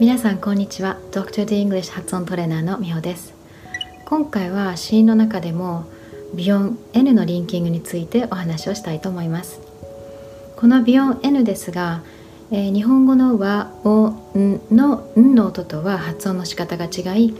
[0.00, 0.96] 皆さんこんにちは。
[1.10, 1.44] Dr.
[1.44, 3.34] D English 発音トレーナーのみほです。
[4.04, 5.86] 今回はシーンの中でも
[6.34, 9.60] ビヨン N のリンキングについてお話をしたいと思います。
[10.54, 12.02] このビヨン N ですが、
[12.52, 17.34] えー、日本語の和、お、んのんの音とは発音の仕方が違い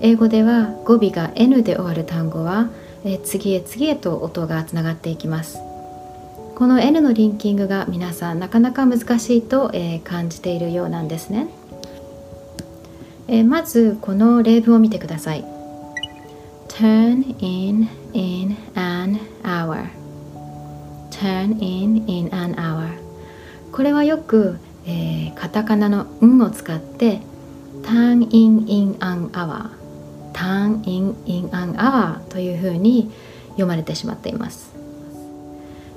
[0.00, 2.70] 英語では語尾が N で終わる単語は、
[3.04, 5.58] えー、次へ次へと音がつながっていきます。
[6.54, 11.48] この N のリンキングが皆さんなかなか難しいと、えー、感じているようなんですね。
[13.28, 15.44] えー、まずこの例文を見てください。
[16.68, 19.86] Turn in in an hour.
[21.10, 22.88] Turn in in an hour.
[23.72, 27.20] これはよく、えー、カタカナの「ん」を使って
[27.82, 29.70] turn in in an hour.
[30.32, 33.10] Turn in in an hour というふうに
[33.50, 34.74] 読まれてしまっています、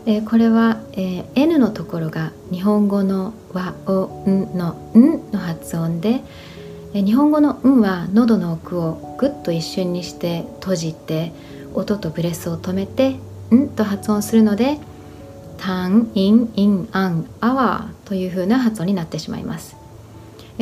[0.05, 6.22] えー、これは、えー、N のところが日本語の「和」「お」「ん」の「ん」の発音で
[7.03, 11.31] 「日本語の「ん」は喉の奥をぐっと一瞬にして閉じて
[11.73, 13.20] 音とブレスを止めて
[13.53, 14.80] 「ん」と発音するので
[15.58, 19.75] 「タン・イン・イン・アン・アワー」というふうな発音になってしまいます。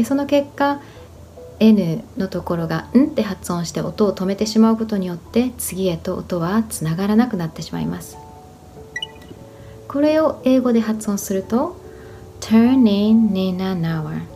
[0.03, 0.81] その結果
[1.59, 8.17] N のところが「ん」って発音して音を止めてしまうことによって次へと音はつながらなくなってしまいます。
[9.88, 11.78] これを英語で発音すると
[12.41, 14.34] Turn in in an hour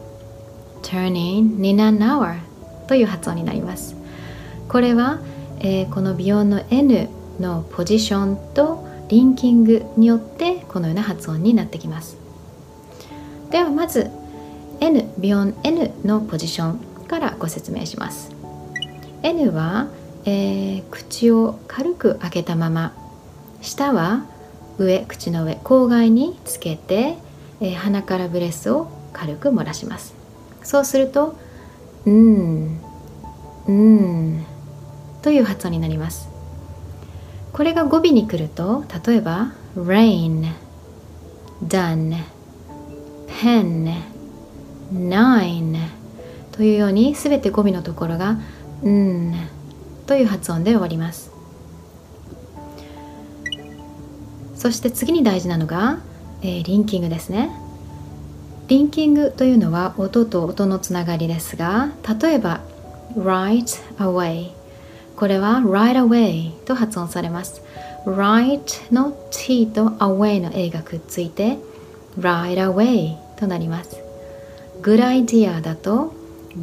[0.90, 2.40] turning in an hour
[2.88, 3.95] という発音になります。
[4.68, 5.20] これは、
[5.59, 7.08] えー、この美容の N
[7.40, 12.17] のポジションとリンキングによってこのような発音になってきます。
[13.52, 14.10] ではまず
[14.80, 18.32] N ビヨン N のポジションからご説明します。
[19.22, 19.88] N は、
[20.26, 22.94] えー、口を軽く開けたまま。
[23.62, 24.26] 下は
[24.78, 27.17] 上口の上口外につけて、
[27.60, 30.19] えー、鼻からブレスを軽く漏らします。
[30.63, 31.35] そうすると
[32.05, 32.80] 「うん」
[33.67, 34.45] 「うん」
[35.21, 36.30] という発音になります。
[37.52, 40.45] これが語尾に来ると例えば「rain」
[41.65, 42.15] 「done」
[43.42, 43.93] 「pen」
[44.93, 45.77] 「nine」
[46.53, 48.37] というようにすべて語尾のところが
[48.83, 49.33] 「うん」
[50.08, 51.31] という発音で終わります。
[54.55, 55.99] そして次に大事なのが、
[56.42, 57.49] えー、リンキングですね。
[58.69, 61.89] リンキングというのは音と音のつながりですが
[62.21, 62.61] 例えば
[63.17, 63.65] right
[63.97, 64.52] away
[65.15, 67.63] これは right away と発音されます
[68.05, 71.57] right の t と away の a がくっついて
[72.19, 74.03] right away となります
[74.83, 76.13] good idea だと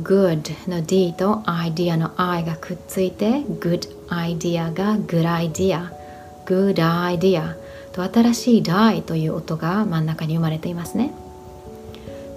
[0.04, 3.80] good の d と idea の i がくっついて good
[4.10, 5.90] idea が good idea
[6.46, 7.56] good idea
[7.90, 11.12] と新しい die という音が真ん中に生まれていますね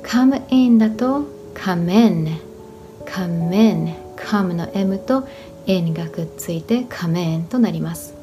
[0.09, 2.39] come in だと come in
[3.05, 5.27] come in come の m と
[5.67, 8.15] n がくっついて come in となります。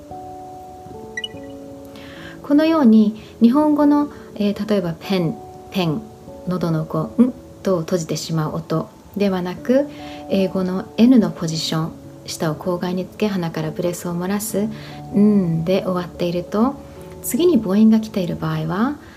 [2.42, 5.36] このように日本語の、えー、例えばペン
[5.70, 6.02] ペン
[6.48, 7.32] 喉のこう「ん」
[7.62, 9.88] と閉じてしまう音ではなく
[10.28, 11.92] 英語の N のポジション
[12.26, 14.68] 舌を口外につけ鼻からブレスを漏らす
[15.16, 16.74] 「ん」で終わっていると
[17.22, 18.96] 次に母音が来ている場合は「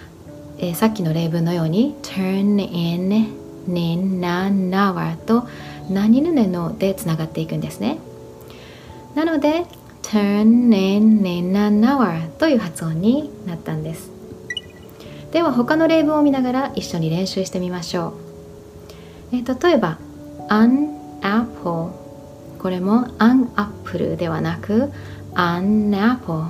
[0.60, 3.10] えー、さっきの例文のように turn in
[3.68, 5.48] nin nan hour と
[5.90, 8.00] 何々のでつながっていくんですね。
[9.16, 9.66] なので
[10.04, 14.12] turn in nin n, hour という発音になったんです。
[15.32, 18.16] では他の例文を見ながら一緒に練習してみましょ
[19.32, 20.00] う、えー、例えば
[20.50, 20.90] an
[21.22, 21.92] apple
[22.58, 24.92] これも an apple ではなく
[25.36, 26.46] an apple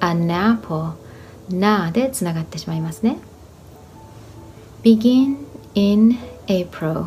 [0.00, 0.92] an apple
[1.50, 3.18] なでつながってしまいますね。
[4.85, 5.37] begin
[5.75, 6.17] in
[6.47, 7.05] April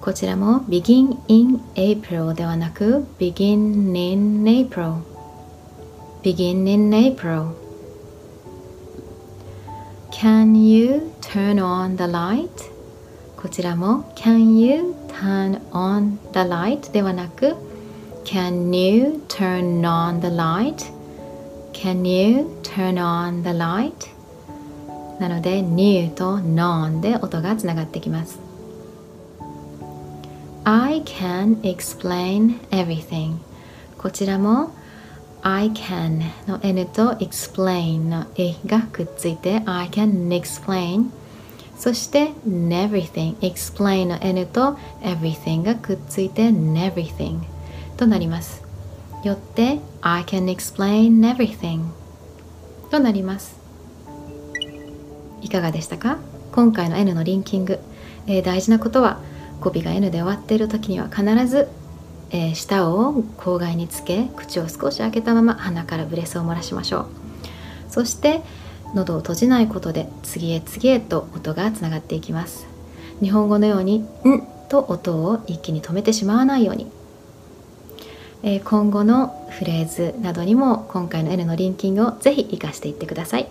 [0.00, 5.02] こちらも begin in April ではなく begin in April
[6.22, 7.54] begin in April
[10.10, 12.50] Can you turn on the light?
[13.36, 16.90] こちらも Can you turn on the light?
[16.90, 17.54] ではなく
[18.24, 20.92] Can you turn on the light?
[21.72, 24.11] Can you turn on the light?
[25.19, 28.39] なので new と non で音がつながってきます
[30.65, 33.37] I can explain everything
[33.97, 34.71] こちらも
[35.41, 41.09] I can の N と explain の E がくっついて I can explain
[41.77, 47.39] そして everything explain の N と everything がくっついて everything
[47.97, 48.63] となります
[49.23, 51.81] よって I can explain everything
[52.89, 53.62] となります
[55.43, 56.17] いかがでしたか？
[56.51, 57.79] 今回の N のリンキング、
[58.27, 59.19] えー、大事なことは
[59.59, 61.67] 語尾が N で終わっている時には必ず、
[62.31, 67.07] えー、舌を口外につけ口を少し開けたまま鼻からブレスを漏らしましょう。
[67.89, 68.41] そして
[68.95, 72.67] 喉を閉じないことで次へ次へと音がつながっていきます。
[73.19, 76.91] 日本語のように「ん」と音を一気に止めてしまわないように、
[78.43, 83.47] えー、今後のフレーズなどにも今回の N のリンキングをぜひ活かしていってください。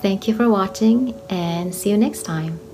[0.00, 2.67] Thank you for watching and see you next time